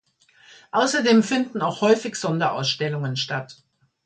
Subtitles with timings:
[0.71, 3.61] Außerdem finden auch häufig Sonderausstellungen statt.